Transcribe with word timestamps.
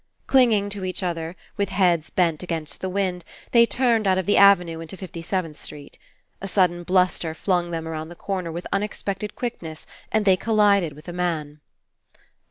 Clinging 0.25 0.67
to 0.69 0.83
each 0.83 1.03
other, 1.03 1.35
with 1.57 1.69
heads 1.69 2.09
bent 2.09 2.41
against 2.41 2.81
the 2.81 2.89
wind, 2.89 3.23
they 3.51 3.67
turned 3.67 4.07
out 4.07 4.17
of 4.17 4.25
the 4.25 4.35
Ave 4.39 4.63
nue 4.63 4.81
into 4.81 4.97
Fifty 4.97 5.21
seventh 5.21 5.59
Street. 5.59 5.99
A 6.41 6.47
sudden 6.47 6.81
bluster 6.81 7.35
flung 7.35 7.69
them 7.69 7.87
around 7.87 8.09
the 8.09 8.15
corner 8.15 8.51
with 8.51 8.65
unexpected 8.73 9.35
quickness 9.35 9.85
and 10.11 10.25
they 10.25 10.35
collided 10.37 10.93
with 10.93 11.07
a 11.07 11.13
man. 11.13 11.61